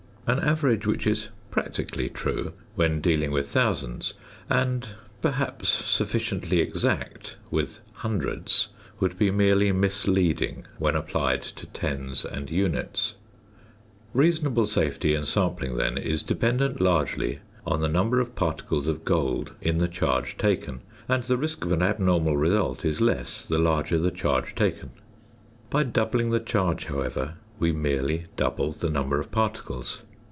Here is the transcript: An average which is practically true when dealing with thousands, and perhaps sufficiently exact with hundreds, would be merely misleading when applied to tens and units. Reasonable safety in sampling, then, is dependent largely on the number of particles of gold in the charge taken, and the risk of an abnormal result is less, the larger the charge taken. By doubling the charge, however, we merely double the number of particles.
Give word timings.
An 0.27 0.39
average 0.39 0.87
which 0.87 1.05
is 1.07 1.27
practically 1.49 2.07
true 2.07 2.53
when 2.75 3.01
dealing 3.01 3.31
with 3.31 3.49
thousands, 3.49 4.13
and 4.49 4.87
perhaps 5.21 5.67
sufficiently 5.67 6.61
exact 6.61 7.35
with 7.49 7.81
hundreds, 7.95 8.69
would 9.01 9.17
be 9.17 9.29
merely 9.29 9.73
misleading 9.73 10.65
when 10.79 10.95
applied 10.95 11.41
to 11.41 11.65
tens 11.65 12.23
and 12.23 12.49
units. 12.49 13.15
Reasonable 14.13 14.65
safety 14.67 15.15
in 15.15 15.25
sampling, 15.25 15.75
then, 15.75 15.97
is 15.97 16.23
dependent 16.23 16.79
largely 16.79 17.39
on 17.67 17.81
the 17.81 17.89
number 17.89 18.21
of 18.21 18.33
particles 18.35 18.87
of 18.87 19.03
gold 19.03 19.51
in 19.59 19.79
the 19.79 19.87
charge 19.89 20.37
taken, 20.37 20.79
and 21.09 21.23
the 21.25 21.35
risk 21.35 21.65
of 21.65 21.73
an 21.73 21.81
abnormal 21.81 22.37
result 22.37 22.85
is 22.85 23.01
less, 23.01 23.45
the 23.45 23.59
larger 23.59 23.97
the 23.97 24.11
charge 24.11 24.55
taken. 24.55 24.91
By 25.69 25.83
doubling 25.83 26.29
the 26.29 26.39
charge, 26.39 26.85
however, 26.85 27.33
we 27.59 27.73
merely 27.73 28.27
double 28.37 28.71
the 28.71 28.89
number 28.89 29.19
of 29.19 29.29
particles. 29.29 30.03